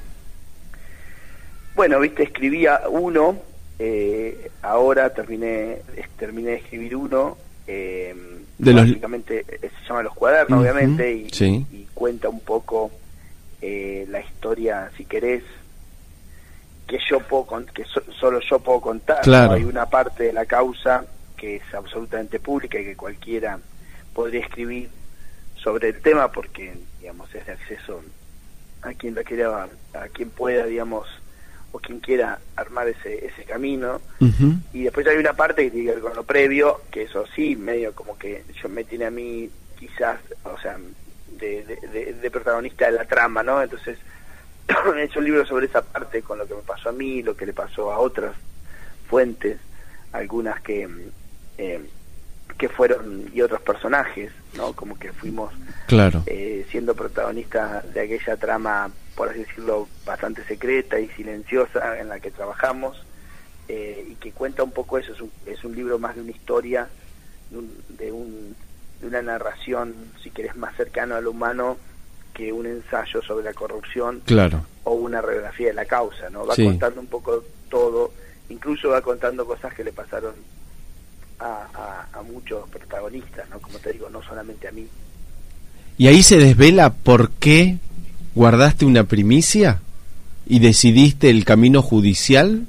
Bueno, 1.74 1.98
viste, 2.00 2.22
escribía 2.22 2.82
uno, 2.88 3.42
eh, 3.78 4.50
ahora 4.62 5.12
terminé, 5.12 5.78
terminé 6.18 6.50
de 6.50 6.56
escribir 6.56 6.96
uno, 6.96 7.36
eh, 7.66 8.14
básicamente 8.58 9.44
eh, 9.48 9.70
se 9.82 9.88
llama 9.88 10.02
Los 10.02 10.14
Cuadernos, 10.14 10.60
obviamente, 10.60 11.12
y, 11.12 11.86
cuenta 11.92 12.28
un 12.28 12.40
poco 12.40 12.90
eh, 13.60 14.06
la 14.08 14.20
historia, 14.20 14.90
si 14.96 15.04
querés, 15.04 15.42
que 16.86 16.98
yo 17.10 17.20
puedo 17.20 17.66
que 17.66 17.84
solo 18.18 18.40
yo 18.40 18.58
puedo 18.60 18.80
contar. 18.80 19.28
Hay 19.50 19.64
una 19.64 19.86
parte 19.86 20.24
de 20.24 20.32
la 20.32 20.46
causa 20.46 21.04
que 21.36 21.56
es 21.56 21.74
absolutamente 21.74 22.38
pública 22.38 22.78
y 22.78 22.84
que 22.84 22.96
cualquiera 22.96 23.58
podría 24.14 24.40
escribir 24.40 24.88
sobre 25.56 25.88
el 25.88 26.00
tema 26.00 26.30
porque, 26.30 26.74
digamos, 27.00 27.34
es 27.34 27.44
de 27.44 27.52
acceso 27.52 28.02
a 28.82 28.94
quien 28.94 29.14
la 29.14 29.24
quiera, 29.24 29.68
a 29.94 30.08
quien 30.08 30.30
pueda, 30.30 30.64
digamos, 30.64 31.06
o 31.76 31.78
quien 31.78 32.00
quiera 32.00 32.38
armar 32.56 32.88
ese, 32.88 33.26
ese 33.26 33.44
camino. 33.44 34.00
Y 34.72 34.84
después 34.84 35.06
hay 35.06 35.18
una 35.18 35.34
parte 35.34 35.64
que 35.64 35.70
tiene 35.70 35.86
que 35.88 35.92
ver 35.96 36.02
con 36.02 36.16
lo 36.16 36.24
previo, 36.24 36.80
que 36.90 37.02
eso 37.02 37.24
sí, 37.34 37.54
medio 37.54 37.94
como 37.94 38.18
que 38.18 38.44
yo 38.62 38.70
me 38.70 38.84
tiene 38.84 39.04
a 39.04 39.10
mí 39.10 39.50
quizás, 39.78 40.18
o 40.44 40.58
sea, 40.58 40.78
de, 41.32 42.16
de, 42.22 42.30
protagonista 42.30 42.86
de 42.86 42.92
la 42.92 43.04
trama, 43.04 43.42
¿no? 43.42 43.62
Entonces, 43.62 43.98
he 44.96 45.02
hecho 45.02 45.18
un 45.18 45.26
libro 45.26 45.44
sobre 45.44 45.66
esa 45.66 45.82
parte, 45.82 46.22
con 46.22 46.38
lo 46.38 46.46
que 46.46 46.54
me 46.54 46.62
pasó 46.62 46.88
a 46.88 46.92
mí, 46.92 47.22
lo 47.22 47.36
que 47.36 47.44
le 47.44 47.52
pasó 47.52 47.92
a 47.92 47.98
otras 47.98 48.34
fuentes, 49.08 49.58
algunas 50.12 50.60
que... 50.62 50.88
Eh, 51.58 51.80
que 52.58 52.68
fueron 52.68 53.30
y 53.34 53.42
otros 53.42 53.60
personajes, 53.60 54.32
¿no? 54.56 54.72
Como 54.72 54.98
que 54.98 55.12
fuimos 55.12 55.52
claro. 55.86 56.22
eh, 56.26 56.66
siendo 56.70 56.94
protagonistas 56.94 57.92
de 57.92 58.00
aquella 58.00 58.36
trama, 58.36 58.90
por 59.14 59.28
así 59.28 59.40
decirlo, 59.40 59.88
bastante 60.04 60.42
secreta 60.44 60.98
y 60.98 61.08
silenciosa 61.08 61.98
en 62.00 62.08
la 62.08 62.18
que 62.20 62.30
trabajamos 62.30 63.04
eh, 63.68 64.06
y 64.10 64.14
que 64.14 64.32
cuenta 64.32 64.62
un 64.62 64.72
poco 64.72 64.98
eso. 64.98 65.12
Es 65.12 65.20
un, 65.20 65.30
es 65.44 65.64
un 65.64 65.74
libro 65.74 65.98
más 65.98 66.14
de 66.14 66.22
una 66.22 66.30
historia, 66.30 66.88
de, 67.50 67.58
un, 68.12 68.56
de, 69.00 69.06
una 69.06 69.22
narración, 69.22 69.94
si 70.22 70.30
querés, 70.30 70.56
más 70.56 70.74
cercano 70.76 71.14
a 71.14 71.20
lo 71.20 71.32
humano 71.32 71.76
que 72.32 72.52
un 72.52 72.66
ensayo 72.66 73.22
sobre 73.22 73.44
la 73.44 73.54
corrupción 73.54 74.22
claro. 74.26 74.66
o 74.84 74.92
una 74.92 75.22
radiografía 75.22 75.68
de 75.68 75.72
la 75.74 75.86
causa, 75.86 76.28
¿no? 76.30 76.46
Va 76.46 76.54
contando 76.54 77.00
un 77.00 77.06
poco 77.06 77.44
todo, 77.70 78.12
incluso 78.48 78.90
va 78.90 79.00
contando 79.00 79.46
cosas 79.46 79.72
que 79.74 79.84
le 79.84 79.92
pasaron 79.92 80.34
a, 81.38 82.22
muchos 82.32 82.68
protagonistas, 82.70 83.48
¿no? 83.50 83.60
Como 83.60 83.78
te 83.78 83.92
digo, 83.92 84.08
no 84.10 84.22
solamente 84.22 84.68
a 84.68 84.72
mí. 84.72 84.86
¿Y 85.98 86.08
ahí 86.08 86.22
se 86.22 86.38
desvela 86.38 86.92
por 86.92 87.30
qué 87.30 87.78
guardaste 88.34 88.84
una 88.84 89.04
primicia 89.04 89.80
y 90.46 90.58
decidiste 90.58 91.30
el 91.30 91.44
camino 91.44 91.82
judicial? 91.82 92.66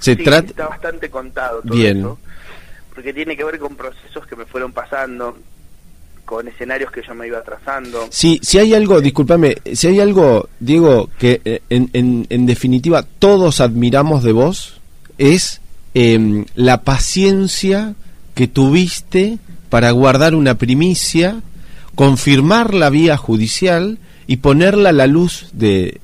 Se 0.00 0.16
trata 0.16 0.48
está 0.48 0.68
bastante 0.68 1.08
contado 1.08 1.62
todo 1.62 1.74
Bien. 1.74 1.98
eso, 1.98 2.18
porque 2.94 3.14
tiene 3.14 3.36
que 3.36 3.44
ver 3.44 3.58
con 3.58 3.76
procesos 3.76 4.26
que 4.26 4.36
me 4.36 4.44
fueron 4.44 4.72
pasando, 4.72 5.38
con 6.24 6.48
escenarios 6.48 6.90
que 6.90 7.02
yo 7.02 7.14
me 7.14 7.26
iba 7.26 7.42
trazando. 7.42 8.08
Sí, 8.10 8.38
si 8.42 8.58
hay 8.58 8.74
algo, 8.74 9.00
discúlpame, 9.00 9.56
si 9.72 9.86
hay 9.86 10.00
algo, 10.00 10.48
Diego, 10.60 11.08
que 11.18 11.40
eh, 11.44 11.62
en, 11.70 11.88
en, 11.94 12.26
en 12.28 12.46
definitiva 12.46 13.04
todos 13.18 13.60
admiramos 13.60 14.22
de 14.22 14.32
vos, 14.32 14.80
es 15.16 15.62
Em, 15.98 16.44
la 16.54 16.82
paciencia 16.82 17.94
que 18.34 18.48
tuviste 18.48 19.38
para 19.70 19.90
guardar 19.92 20.34
una 20.34 20.58
primicia, 20.58 21.40
confirmar 21.94 22.74
la 22.74 22.90
vía 22.90 23.16
judicial 23.16 23.96
y 24.26 24.36
ponerla 24.36 24.90
a 24.90 24.92
la 24.92 25.06
luz 25.06 25.46
de 25.54 26.02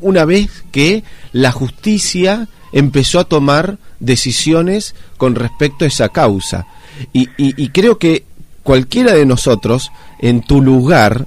una 0.00 0.24
vez 0.24 0.64
que 0.72 1.04
la 1.32 1.52
justicia 1.52 2.48
empezó 2.72 3.20
a 3.20 3.24
tomar 3.24 3.76
decisiones 4.00 4.94
con 5.18 5.34
respecto 5.34 5.84
a 5.84 5.88
esa 5.88 6.08
causa. 6.08 6.66
Y, 7.12 7.26
creo 7.68 7.98
que 7.98 8.24
cualquiera 8.62 9.12
de 9.12 9.26
nosotros, 9.26 9.92
en 10.18 10.40
tu 10.40 10.62
lugar, 10.62 11.26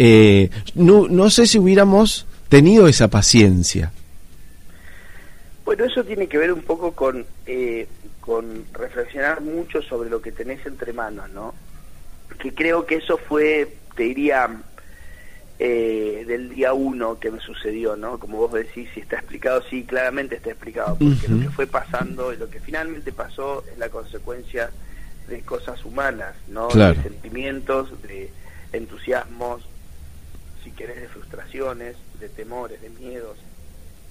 eh, 0.00 0.50
no, 0.74 1.06
no 1.06 1.30
sé 1.30 1.46
si 1.46 1.60
hubiéramos 1.60 2.26
tenido 2.48 2.88
esa 2.88 3.06
paciencia. 3.06 3.92
Bueno, 5.66 5.84
eso 5.84 6.04
tiene 6.04 6.28
que 6.28 6.38
ver 6.38 6.52
un 6.52 6.62
poco 6.62 6.92
con, 6.92 7.26
eh, 7.44 7.88
con 8.20 8.64
reflexionar 8.72 9.40
mucho 9.40 9.82
sobre 9.82 10.08
lo 10.08 10.22
que 10.22 10.30
tenés 10.30 10.64
entre 10.64 10.92
manos, 10.92 11.28
¿no? 11.30 11.54
Que 12.38 12.54
creo 12.54 12.86
que 12.86 12.96
eso 12.96 13.18
fue, 13.18 13.76
te 13.96 14.04
diría, 14.04 14.48
eh, 15.58 16.24
del 16.24 16.50
día 16.50 16.72
uno 16.72 17.18
que 17.18 17.32
me 17.32 17.40
sucedió, 17.40 17.96
¿no? 17.96 18.20
Como 18.20 18.38
vos 18.38 18.52
decís, 18.52 18.88
si 18.94 19.00
está 19.00 19.16
explicado, 19.16 19.60
sí, 19.68 19.82
claramente 19.82 20.36
está 20.36 20.50
explicado, 20.50 20.96
porque 20.96 21.26
lo 21.26 21.40
que 21.40 21.50
fue 21.50 21.66
pasando 21.66 22.32
y 22.32 22.36
lo 22.36 22.48
que 22.48 22.60
finalmente 22.60 23.10
pasó 23.10 23.64
es 23.68 23.76
la 23.76 23.88
consecuencia 23.88 24.70
de 25.26 25.40
cosas 25.40 25.84
humanas, 25.84 26.36
¿no? 26.46 26.68
De 26.68 26.94
sentimientos, 27.02 27.90
de 28.02 28.30
entusiasmos, 28.72 29.64
si 30.62 30.70
querés, 30.70 31.00
de 31.00 31.08
frustraciones, 31.08 31.96
de 32.20 32.28
temores, 32.28 32.80
de 32.80 32.90
miedos 32.90 33.36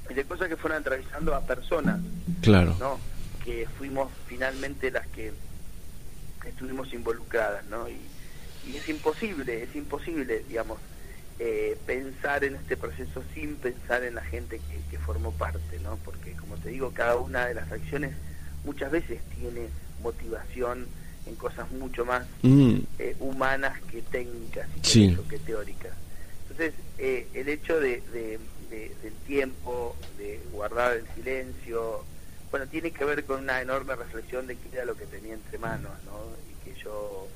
y 0.09 0.13
de 0.13 0.23
cosas 0.25 0.47
que 0.47 0.57
fueron 0.57 0.81
atravesando 0.81 1.35
a 1.35 1.41
personas. 1.41 1.99
Claro. 2.41 2.75
¿no? 2.79 2.99
Que 3.43 3.67
fuimos 3.77 4.11
finalmente 4.27 4.91
las 4.91 5.07
que 5.07 5.31
estuvimos 6.45 6.93
involucradas, 6.93 7.65
¿no? 7.65 7.89
Y, 7.89 7.99
es 8.75 8.89
imposible, 8.89 9.61
es 9.61 9.75
imposible, 9.75 10.43
digamos, 10.47 10.79
eh, 11.37 11.77
pensar 11.85 12.43
en 12.43 12.55
este 12.55 12.75
proceso 12.75 13.23
sin 13.35 13.57
pensar 13.57 14.03
en 14.03 14.15
la 14.15 14.23
gente 14.23 14.59
que, 14.89 14.97
formó 14.97 15.31
parte, 15.33 15.79
¿no? 15.83 15.97
Porque, 15.97 16.31
como 16.31 16.55
te 16.55 16.69
digo, 16.69 16.89
cada 16.91 17.15
una 17.17 17.45
de 17.45 17.53
las 17.53 17.71
acciones 17.71 18.15
muchas 18.63 18.89
veces 18.89 19.21
tiene 19.37 19.67
motivación 20.01 20.87
en 21.27 21.35
cosas 21.35 21.69
mucho 21.73 22.05
más 22.05 22.25
mm. 22.41 22.77
eh, 22.97 23.15
humanas 23.19 23.79
que 23.91 24.01
técnicas 24.01 24.67
y 24.77 25.15
que 25.29 25.37
teóricas. 25.37 25.91
Entonces, 26.49 26.73
eh, 26.97 27.27
el 27.35 27.49
hecho 27.49 27.79
de, 27.79 28.39
del 29.01 29.13
tiempo, 29.25 29.95
de 30.17 30.39
guardar 30.51 30.93
el 30.97 31.05
silencio, 31.15 32.03
bueno, 32.51 32.67
tiene 32.67 32.91
que 32.91 33.03
ver 33.03 33.25
con 33.25 33.41
una 33.41 33.61
enorme 33.61 33.95
reflexión 33.95 34.47
de 34.47 34.55
qué 34.55 34.69
era 34.73 34.85
lo 34.85 34.95
que 34.95 35.05
tenía 35.05 35.33
entre 35.33 35.57
manos, 35.57 35.91
¿no? 36.05 36.21
Y 36.49 36.63
que 36.63 36.79
yo, 36.79 37.27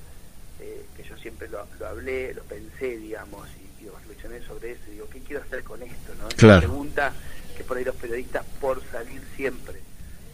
eh, 0.60 0.86
que 0.96 1.03
yo 1.03 1.17
siempre 1.17 1.50
lo, 1.50 1.65
hablé, 1.86 2.34
lo 2.34 2.43
pensé, 2.43 2.98
digamos, 2.98 3.48
y, 3.81 3.89
reflexioné 3.89 4.41
sobre 4.46 4.72
eso, 4.72 4.81
y 4.88 4.91
digo, 4.91 5.10
¿qué 5.10 5.19
quiero 5.19 5.41
hacer 5.41 5.63
con 5.63 5.81
esto, 5.81 6.13
no? 6.22 6.27
Claro. 6.29 6.60
pregunta 6.60 7.12
que 7.58 7.63
por 7.63 7.77
ahí 7.77 7.84
los 7.84 7.96
periodistas, 7.96 8.46
por 8.62 8.81
salir 8.91 9.22
siempre, 9.36 9.79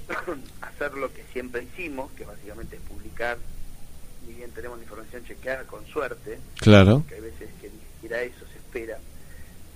hacer 0.61 0.93
lo 0.93 1.11
que 1.13 1.23
siempre 1.31 1.63
hicimos, 1.63 2.11
que 2.11 2.25
básicamente 2.25 2.75
es 2.75 2.81
publicar, 2.83 3.37
ni 4.27 4.33
bien 4.33 4.51
tenemos 4.51 4.79
información 4.79 5.23
chequeada, 5.25 5.63
con 5.63 5.85
suerte, 5.87 6.39
claro. 6.57 7.03
que 7.07 7.15
hay 7.15 7.21
veces 7.21 7.49
que 7.61 7.69
ni 7.69 7.79
siquiera 7.93 8.21
eso 8.21 8.45
se 8.51 8.57
espera, 8.57 8.99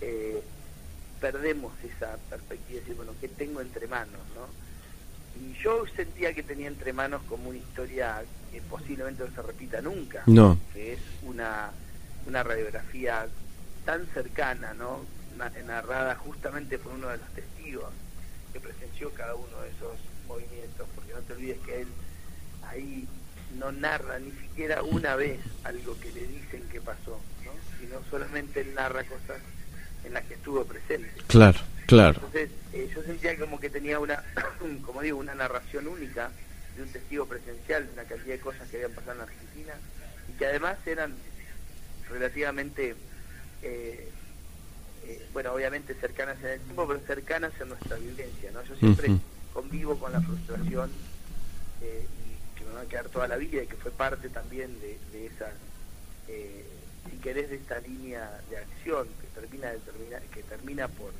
eh, 0.01 0.41
perdemos 1.19 1.73
esa 1.83 2.17
perspectiva 2.29 2.75
de 2.75 2.79
decir, 2.81 2.95
bueno, 2.95 3.13
¿qué 3.19 3.27
tengo 3.27 3.61
entre 3.61 3.87
manos? 3.87 4.21
¿no? 4.35 4.47
Y 5.41 5.53
yo 5.61 5.85
sentía 5.95 6.33
que 6.33 6.43
tenía 6.43 6.67
entre 6.67 6.93
manos 6.93 7.21
como 7.27 7.49
una 7.49 7.57
historia 7.57 8.23
que 8.51 8.61
posiblemente 8.61 9.23
no 9.23 9.33
se 9.33 9.41
repita 9.41 9.81
nunca, 9.81 10.23
no. 10.25 10.57
que 10.73 10.93
es 10.93 10.99
una, 11.23 11.71
una 12.27 12.43
radiografía 12.43 13.27
tan 13.85 14.05
cercana, 14.07 14.73
¿no? 14.73 15.05
narrada 15.65 16.15
justamente 16.15 16.77
por 16.77 16.93
uno 16.93 17.07
de 17.07 17.17
los 17.17 17.29
testigos 17.29 17.93
que 18.51 18.59
presenció 18.59 19.09
cada 19.13 19.35
uno 19.35 19.61
de 19.61 19.69
esos 19.69 19.97
movimientos, 20.27 20.87
porque 20.95 21.13
no 21.13 21.21
te 21.21 21.33
olvides 21.33 21.59
que 21.59 21.81
él 21.81 21.87
ahí 22.67 23.07
no 23.57 23.71
narra 23.71 24.19
ni 24.19 24.31
siquiera 24.31 24.83
una 24.83 25.15
vez 25.15 25.39
algo 25.63 25.97
que 25.99 26.11
le 26.11 26.27
dicen 26.27 26.67
que 26.69 26.81
pasó, 26.81 27.19
¿no? 27.45 27.51
sino 27.79 28.01
solamente 28.09 28.61
él 28.61 28.73
narra 28.75 29.03
cosas 29.03 29.39
en 30.03 30.13
las 30.13 30.23
que 30.25 30.35
estuvo 30.35 30.63
presente. 30.65 31.09
Claro, 31.27 31.59
claro. 31.85 32.15
Entonces, 32.15 32.49
eh, 32.73 32.89
yo 32.93 33.03
sentía 33.03 33.37
como 33.37 33.59
que 33.59 33.69
tenía 33.69 33.99
una, 33.99 34.23
como 34.85 35.01
digo, 35.01 35.17
una 35.17 35.35
narración 35.35 35.87
única 35.87 36.31
de 36.75 36.83
un 36.83 36.89
testigo 36.89 37.25
presencial 37.25 37.85
de 37.87 37.93
una 37.93 38.03
cantidad 38.03 38.35
de 38.35 38.39
cosas 38.39 38.67
que 38.69 38.77
habían 38.77 38.93
pasado 38.93 39.15
en 39.15 39.21
Argentina 39.21 39.73
y 40.29 40.37
que 40.37 40.45
además 40.45 40.77
eran 40.85 41.13
relativamente, 42.09 42.95
eh, 43.61 44.09
eh, 45.05 45.27
bueno, 45.33 45.53
obviamente 45.53 45.93
cercanas 45.95 46.39
en 46.41 46.47
el 46.47 46.59
tiempo, 46.61 46.87
pero 46.87 46.99
cercanas 47.05 47.51
en 47.59 47.69
nuestra 47.69 47.97
vivencia, 47.97 48.51
¿no? 48.51 48.63
Yo 48.63 48.75
siempre 48.75 49.11
convivo 49.53 49.97
con 49.99 50.11
la 50.11 50.21
frustración 50.21 50.91
eh, 51.81 52.05
y 52.05 52.57
que 52.57 52.65
me 52.65 52.73
va 52.73 52.81
a 52.81 52.85
quedar 52.85 53.09
toda 53.09 53.27
la 53.27 53.37
vida 53.37 53.63
y 53.63 53.67
que 53.67 53.75
fue 53.75 53.91
parte 53.91 54.29
también 54.29 54.79
de, 54.79 54.97
de 55.11 55.25
esa, 55.27 55.51
si 57.09 57.17
querés, 57.17 57.49
de 57.49 57.57
esta 57.57 57.79
línea 57.79 58.41
de 58.49 58.57
acción 58.57 59.07
que 59.21 59.27
termina, 59.39 59.69
determina, 59.71 60.19
que 60.33 60.43
termina 60.43 60.87
por, 60.87 61.11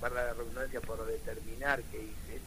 para 0.00 0.14
la 0.14 0.34
redundancia, 0.34 0.80
por 0.80 1.04
determinar 1.06 1.82
qué 1.90 1.98
hice. 1.98 2.40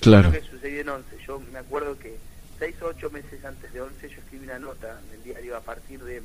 Claro. 0.00 0.30
Lo 0.30 0.32
que 0.32 0.42
sucedió 0.42 0.80
en 0.80 0.88
11, 0.88 1.18
yo 1.26 1.40
me 1.52 1.58
acuerdo 1.58 1.98
que 1.98 2.16
seis 2.58 2.74
o 2.82 2.86
ocho 2.86 3.10
meses 3.10 3.44
antes 3.44 3.72
de 3.72 3.80
11 3.80 4.08
yo 4.08 4.18
escribí 4.18 4.44
una 4.44 4.58
nota 4.58 5.00
en 5.08 5.14
el 5.14 5.24
diario 5.24 5.56
a 5.56 5.60
partir 5.60 6.02
de 6.04 6.22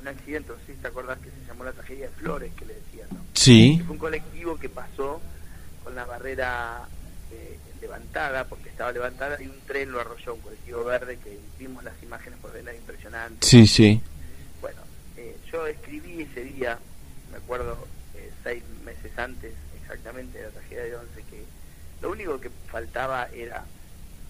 un 0.00 0.08
accidente, 0.08 0.52
no 0.52 0.58
sé 0.66 0.74
si 0.74 0.80
te 0.80 0.88
acordás 0.88 1.18
que 1.18 1.30
se 1.30 1.46
llamó 1.46 1.64
la 1.64 1.72
tragedia 1.72 2.06
de 2.06 2.12
Flores, 2.14 2.52
que 2.54 2.66
le 2.66 2.74
decían, 2.74 3.08
¿no? 3.12 3.20
Sí. 3.34 3.80
fue 3.84 3.94
un 3.94 3.98
colectivo 3.98 4.58
que 4.58 4.68
pasó 4.68 5.20
con 5.82 5.94
la 5.94 6.04
barrera 6.04 6.86
eh, 7.32 7.58
levantada, 7.80 8.44
porque 8.44 8.68
estaba 8.68 8.92
levantada, 8.92 9.40
y 9.42 9.46
un 9.46 9.60
tren 9.66 9.90
lo 9.90 10.00
arrolló, 10.00 10.34
un 10.34 10.40
colectivo 10.40 10.84
verde, 10.84 11.18
que 11.22 11.38
vimos 11.58 11.82
las 11.84 11.94
imágenes 12.02 12.38
por 12.40 12.52
ver, 12.52 12.74
impresionante. 12.74 13.46
Sí, 13.46 13.66
sí. 13.66 14.00
Yo 15.52 15.66
escribí 15.66 16.22
ese 16.22 16.44
día, 16.44 16.78
me 17.30 17.38
acuerdo, 17.38 17.86
eh, 18.14 18.30
seis 18.42 18.62
meses 18.84 19.16
antes 19.18 19.54
exactamente 19.80 20.38
de 20.38 20.44
la 20.44 20.50
tragedia 20.50 20.84
de 20.84 20.96
11, 20.96 21.22
que 21.30 21.44
lo 22.02 22.10
único 22.10 22.40
que 22.40 22.50
faltaba 22.68 23.28
era 23.32 23.64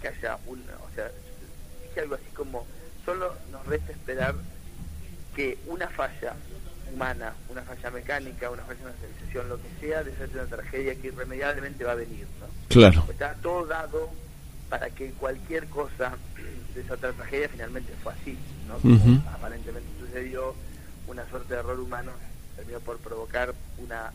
que 0.01 0.09
haya 0.09 0.39
un, 0.47 0.61
o 0.61 0.95
sea, 0.95 1.11
dije 1.83 2.01
algo 2.01 2.17
así 2.17 2.27
como, 2.35 2.67
solo 3.05 3.35
nos 3.51 3.65
resta 3.67 3.93
esperar 3.93 4.35
que 5.35 5.59
una 5.67 5.89
falla 5.89 6.35
humana, 6.93 7.33
una 7.49 7.63
falla 7.63 7.91
mecánica, 7.91 8.51
una 8.51 8.63
falla 8.63 8.81
en 8.81 8.87
la 8.87 8.93
civilización, 8.93 9.49
lo 9.49 9.57
que 9.57 9.69
sea, 9.81 10.05
desate 10.05 10.35
una 10.35 10.47
tragedia 10.47 10.95
que 10.95 11.09
irremediablemente 11.09 11.85
va 11.85 11.93
a 11.93 11.97
venir, 11.97 12.27
¿no? 12.41 12.47
Claro. 12.69 13.05
Está 13.11 13.35
todo 13.35 13.67
dado 13.67 14.11
para 14.69 14.91
que 14.91 15.11
cualquier 15.13 15.67
cosa 15.69 16.15
de 16.75 16.81
esa 16.81 16.97
tragedia 16.97 17.49
finalmente 17.49 17.93
fue 18.03 18.13
así, 18.13 18.39
¿no? 18.67 18.77
Aparentemente 19.33 19.89
sucedió 19.99 20.55
una 21.07 21.29
suerte 21.29 21.55
de 21.55 21.61
error 21.61 21.79
humano, 21.79 22.13
terminó 22.57 22.81
por 22.81 22.99
provocar 22.99 23.55
una, 23.79 24.13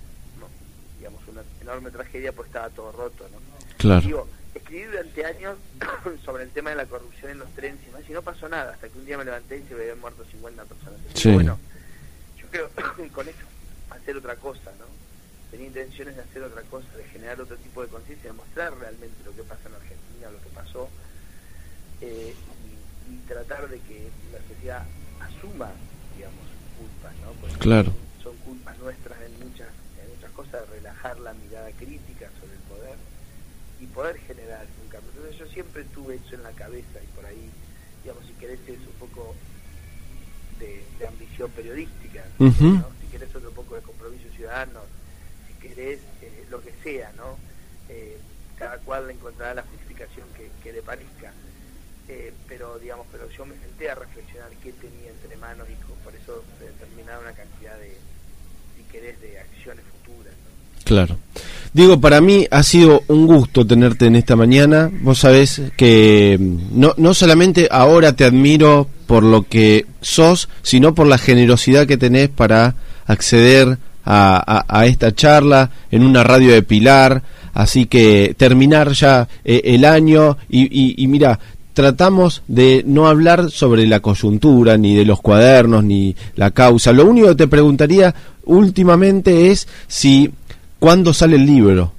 digamos, 0.97 1.21
una 1.27 1.41
enorme 1.61 1.91
tragedia, 1.91 2.31
pues 2.31 2.47
estaba 2.47 2.69
todo 2.69 2.91
roto, 2.91 3.27
¿no? 3.29 3.37
Claro 3.77 4.27
escribí 4.53 4.83
durante 4.83 5.25
años 5.25 5.57
sobre 6.25 6.43
el 6.43 6.49
tema 6.49 6.71
de 6.71 6.75
la 6.77 6.85
corrupción 6.85 7.31
en 7.31 7.39
los 7.39 7.49
trenes 7.51 7.79
y 7.87 7.91
más, 7.91 8.09
y 8.09 8.13
no 8.13 8.21
pasó 8.21 8.49
nada, 8.49 8.73
hasta 8.73 8.89
que 8.89 8.97
un 8.97 9.05
día 9.05 9.17
me 9.17 9.25
levanté 9.25 9.57
y 9.57 9.63
se 9.67 9.73
habían 9.73 9.99
muerto 9.99 10.25
50 10.29 10.65
personas. 10.65 10.99
bueno, 11.25 11.59
yo 12.37 12.47
creo 12.49 12.69
con 13.13 13.27
eso 13.27 13.37
hacer 13.89 14.17
otra 14.17 14.35
cosa, 14.35 14.71
¿no? 14.79 14.85
Tenía 15.51 15.67
intenciones 15.67 16.15
de 16.15 16.21
hacer 16.21 16.43
otra 16.43 16.61
cosa, 16.63 16.87
de 16.95 17.03
generar 17.05 17.39
otro 17.41 17.57
tipo 17.57 17.81
de 17.81 17.89
conciencia, 17.89 18.31
de 18.31 18.37
mostrar 18.37 18.73
realmente 18.77 19.15
lo 19.25 19.35
que 19.35 19.43
pasa 19.43 19.67
en 19.67 19.75
Argentina, 19.75 20.31
lo 20.31 20.41
que 20.41 20.49
pasó, 20.55 20.89
eh, 21.99 22.33
y, 22.67 23.27
tratar 23.27 23.67
de 23.67 23.79
que 23.79 24.09
la 24.31 24.39
sociedad 24.47 24.85
asuma, 25.19 25.69
digamos, 26.15 26.45
culpas, 26.81 27.13
¿no? 27.21 27.31
Porque 27.39 27.57
claro. 27.57 27.93
son 28.23 28.35
culpas 28.37 28.77
nuestras 28.79 29.21
en 29.21 29.33
muchas, 29.45 29.69
en 30.01 30.09
muchas 30.09 30.31
cosas, 30.31 30.69
relajar 30.69 31.19
la 31.19 31.33
mirada 31.33 31.69
crítica 31.77 32.29
sobre 32.39 32.53
el 32.57 32.63
poder 32.65 32.97
y 33.79 33.85
poder 33.85 34.17
generar 34.25 34.65
un 34.81 34.89
cambio. 34.89 35.11
Entonces 35.13 35.37
yo 35.37 35.47
siempre 35.47 35.83
tuve 35.93 36.15
eso 36.15 36.35
en 36.35 36.43
la 36.43 36.51
cabeza 36.51 36.97
y 37.01 37.07
por 37.15 37.25
ahí, 37.25 37.49
digamos, 38.03 38.25
si 38.25 38.33
querés 38.33 38.59
es 38.67 38.79
un 38.79 38.97
poco 38.99 39.35
de, 40.59 41.07
ambición 41.07 41.49
periodística, 41.51 42.23
si 42.37 43.07
querés 43.11 43.35
otro 43.35 43.51
poco 43.51 43.75
de 43.75 43.81
compromiso 43.81 44.29
ciudadano, 44.35 44.81
si 45.47 45.53
querés 45.67 45.99
eh, 46.21 46.45
lo 46.49 46.61
que 46.61 46.73
sea, 46.83 47.11
¿no? 47.17 47.37
Eh, 47.89 48.17
cada 48.57 48.77
cual 48.77 49.09
encontrará 49.09 49.55
la 49.55 49.63
justificación 49.63 50.27
que, 50.63 50.71
le 50.71 50.81
parezca. 50.83 51.33
Eh, 52.11 52.33
pero 52.45 52.77
digamos, 52.77 53.07
pero 53.09 53.23
yo 53.29 53.45
me 53.45 53.55
senté 53.55 53.89
a 53.89 53.95
reflexionar 53.95 54.49
qué 54.61 54.73
tenía 54.73 55.09
entre 55.09 55.37
manos 55.37 55.65
y 55.69 56.03
por 56.03 56.13
eso 56.13 56.43
determinar 56.59 57.19
una 57.21 57.31
cantidad 57.31 57.77
de, 57.79 57.95
si 58.75 58.83
querés, 58.91 59.21
de 59.21 59.39
acciones 59.39 59.85
futuras. 59.85 60.33
Claro. 60.83 61.17
Diego, 61.71 62.01
para 62.01 62.19
mí 62.19 62.45
ha 62.51 62.63
sido 62.63 63.03
un 63.07 63.27
gusto 63.27 63.65
tenerte 63.65 64.07
en 64.07 64.17
esta 64.17 64.35
mañana. 64.35 64.91
Vos 65.01 65.19
sabés 65.19 65.61
que 65.77 66.37
mm, 66.37 66.77
no, 66.77 66.93
no 66.97 67.13
solamente 67.13 67.69
ahora 67.71 68.13
te 68.13 68.25
admiro 68.25 68.89
por 69.07 69.23
lo 69.23 69.43
que 69.43 69.85
sos, 70.01 70.49
sino 70.63 70.93
por 70.93 71.07
la 71.07 71.17
generosidad 71.17 71.87
que 71.87 71.95
tenés 71.95 72.27
para 72.27 72.75
acceder 73.05 73.77
a, 74.03 74.83
esta 74.85 75.15
charla 75.15 75.71
en 75.91 76.03
una 76.03 76.25
radio 76.25 76.51
de 76.51 76.63
Pilar. 76.63 77.23
Así 77.53 77.85
que 77.85 78.33
terminar 78.37 78.91
ya 78.91 79.29
eh, 79.45 79.61
el 79.63 79.85
año 79.85 80.37
y, 80.49 81.01
y 81.01 81.07
mira, 81.07 81.39
tratamos 81.81 82.43
de 82.47 82.83
no 82.85 83.07
hablar 83.07 83.51
sobre 83.51 83.85
la 83.87 83.99
coyuntura, 83.99 84.77
ni 84.77 84.95
de 84.95 85.05
los 85.05 85.21
cuadernos, 85.21 85.83
ni 85.83 86.15
la 86.35 86.51
causa. 86.51 86.91
Lo 86.91 87.05
único 87.05 87.29
que 87.29 87.35
te 87.35 87.47
preguntaría 87.47 88.13
últimamente 88.45 89.51
es 89.51 89.67
si 89.87 90.31
¿Cuándo 90.81 91.13
sale 91.13 91.35
el 91.35 91.45
libro? 91.45 91.93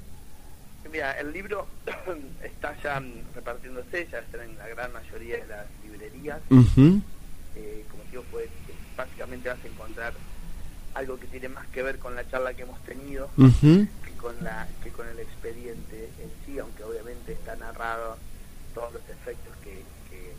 Mira, 0.91 1.17
el 1.17 1.31
libro 1.31 1.65
está 2.43 2.75
ya 2.83 3.01
repartiéndose, 3.33 4.09
ya 4.11 4.19
está 4.19 4.43
en 4.43 4.57
la 4.57 4.67
gran 4.67 4.91
mayoría 4.91 5.37
de 5.37 5.47
las 5.47 5.65
librerías. 5.81 6.39
eh, 7.55 7.85
como 7.89 8.03
digo, 8.11 8.25
pues 8.29 8.49
básicamente 8.97 9.47
vas 9.47 9.57
a 9.63 9.67
encontrar 9.69 10.13
algo 10.95 11.17
que 11.17 11.27
tiene 11.27 11.47
más 11.47 11.65
que 11.67 11.81
ver 11.81 11.97
con 11.97 12.13
la 12.13 12.29
charla 12.29 12.53
que 12.53 12.63
hemos 12.63 12.77
tenido 12.83 13.29
que 13.37 14.11
con 14.17 14.35
la 14.43 14.67
que 14.83 14.89
con 14.89 15.07
el 15.07 15.17
expediente 15.17 16.09
en 16.19 16.29
sí, 16.45 16.59
aunque 16.59 16.83
obviamente 16.83 17.31
está 17.31 17.55
narrado 17.55 18.17
todos 18.75 18.91
los 18.91 19.03
efectos 19.03 19.55
que, 19.63 19.81
que 20.09 20.33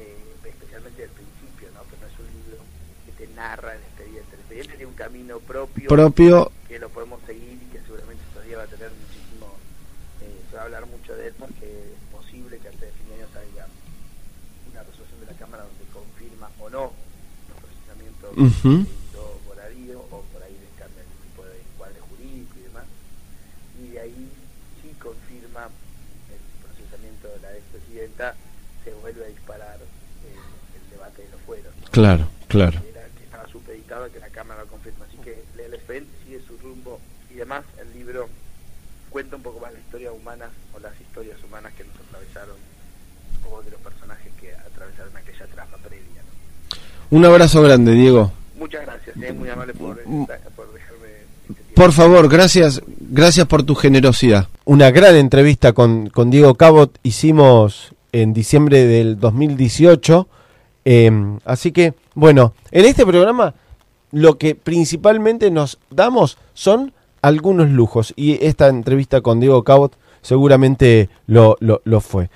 eh, 0.00 0.29
especialmente 0.48 1.02
del 1.02 1.10
principio, 1.10 1.68
¿no? 1.74 1.82
Que 1.90 1.96
no 2.00 2.06
es 2.06 2.18
un 2.18 2.26
libro 2.26 2.58
que 3.06 3.12
te 3.12 3.26
narra 3.34 3.74
el 3.74 3.82
expediente. 3.82 4.34
El 4.34 4.40
expediente 4.40 4.76
tiene 4.76 4.86
un 4.86 4.94
camino 4.94 5.38
propio. 5.40 5.88
Propio 5.88 6.52
que 6.68 6.78
lo 6.78 6.88
podemos 6.88 7.20
seguir 7.26 7.58
y 7.60 7.66
que 7.72 7.80
seguramente 7.82 8.22
todavía 8.32 8.58
va 8.58 8.62
a 8.64 8.66
tener 8.66 8.90
muchísimo, 8.90 9.46
eh, 10.22 10.40
se 10.48 10.56
va 10.56 10.62
a 10.62 10.64
hablar 10.64 10.86
mucho 10.86 11.16
de 11.16 11.28
él 11.28 11.34
porque 11.38 11.66
es 11.66 12.14
posible 12.14 12.58
que 12.58 12.68
antes 12.68 12.80
de 12.80 12.92
fin 12.92 13.08
de 13.08 13.14
año 13.14 13.26
salga 13.32 13.66
una 14.70 14.82
resolución 14.82 15.20
de 15.20 15.26
la 15.26 15.38
Cámara 15.38 15.64
donde 15.64 15.84
confirma 15.92 16.50
o 16.60 16.70
no 16.70 16.92
los 17.50 17.58
procesamientos 17.58 18.30
uh 18.38 18.86
por 19.44 19.58
ahí 19.60 19.92
o 19.92 20.22
por 20.32 20.42
ahí 20.42 20.54
le 20.54 20.70
cambia 20.78 21.02
el 21.02 21.28
tipo 21.28 21.44
de 21.44 21.60
encuadre 21.60 22.00
jurídico 22.00 22.54
y 22.58 22.62
demás. 22.62 22.84
Y 23.82 23.88
de 23.88 24.00
ahí 24.00 24.30
si 24.80 24.88
confirma 24.94 25.68
el 26.30 26.40
procesamiento 26.64 27.28
de 27.28 27.38
la 27.40 27.56
expresidenta, 27.56 28.34
se 28.84 28.94
vuelve 28.94 29.24
a 29.24 29.28
disparar 29.28 29.78
el, 30.24 30.82
el 30.82 30.90
debate 30.90 31.22
de 31.22 31.30
los 31.30 31.40
fueros. 31.42 31.72
Claro, 31.90 32.28
claro. 32.48 32.80
Era 32.90 33.02
que 33.16 33.24
estaba 33.24 33.46
supeditado 33.48 34.04
a 34.04 34.08
que 34.08 34.20
la 34.20 34.28
Cámara 34.28 34.62
lo 34.62 34.68
confirma. 34.68 35.04
Así 35.06 35.16
que 35.18 35.42
el 35.62 35.74
expediente 35.74 36.10
su 36.46 36.56
rumbo 36.58 37.00
y 37.30 37.34
demás, 37.34 37.64
el 37.80 37.92
libro 37.98 38.28
cuenta 39.10 39.36
un 39.36 39.42
poco 39.42 39.60
más 39.60 39.72
la 39.72 39.78
historia 39.78 40.12
humana 40.12 40.48
o 40.74 40.78
las 40.78 40.92
historias 41.00 41.36
humanas 41.46 41.72
que 41.74 41.84
nos 41.84 41.94
atravesaron 41.96 42.56
o 43.50 43.62
de 43.62 43.70
los 43.70 43.80
personajes 43.80 44.32
que 44.40 44.54
atravesaron 44.54 45.16
aquella 45.16 45.46
trama 45.46 45.76
previa. 45.78 46.22
Un 47.10 47.24
abrazo 47.24 47.62
grande, 47.62 47.92
Diego. 47.92 48.32
Muchas 48.56 48.82
gracias, 48.82 49.16
es 49.16 49.34
muy 49.34 49.48
amable 49.48 49.74
por, 49.74 50.00
mm. 50.06 50.26
por 50.54 50.72
dejarme. 50.72 51.08
Este 51.48 51.74
por 51.74 51.92
favor, 51.92 52.28
gracias, 52.28 52.82
gracias 52.86 53.46
por 53.46 53.64
tu 53.64 53.74
generosidad. 53.74 54.48
Una 54.64 54.90
gran 54.90 55.16
entrevista 55.16 55.72
con, 55.72 56.08
con 56.10 56.30
Diego 56.30 56.54
Cabot 56.54 56.96
hicimos 57.02 57.92
en 58.12 58.32
diciembre 58.32 58.86
del 58.86 59.18
2018. 59.18 60.28
Em, 60.84 61.38
así 61.44 61.72
que, 61.72 61.94
bueno, 62.14 62.54
en 62.70 62.84
este 62.84 63.06
programa 63.06 63.54
lo 64.12 64.38
que 64.38 64.54
principalmente 64.54 65.50
nos 65.50 65.78
damos 65.90 66.38
son 66.52 66.92
algunos 67.22 67.70
lujos 67.70 68.12
y 68.16 68.44
esta 68.44 68.68
entrevista 68.68 69.20
con 69.20 69.40
Diego 69.40 69.62
Cabot 69.62 69.96
seguramente 70.22 71.08
lo, 71.26 71.56
lo, 71.60 71.80
lo 71.84 72.00
fue. 72.00 72.28